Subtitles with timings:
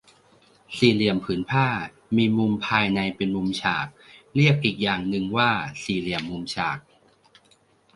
[0.77, 1.67] สี่เหลี่ยมผืนผ้า
[2.17, 3.87] มีมุมภายในเป็นมุมฉาก
[4.35, 5.01] เรียกอีกอย่าง
[5.35, 5.49] ว่า
[5.83, 6.79] สี่เหลี่ยมมุมฉาก